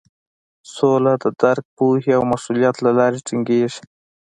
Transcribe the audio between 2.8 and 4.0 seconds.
له لارې ټینګیږي.